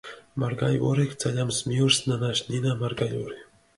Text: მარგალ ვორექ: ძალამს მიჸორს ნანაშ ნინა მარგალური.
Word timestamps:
მარგალ 0.43 0.77
ვორექ: 0.83 1.13
ძალამს 1.23 1.59
მიჸორს 1.67 1.99
ნანაშ 2.09 2.45
ნინა 2.49 2.73
მარგალური. 2.81 3.39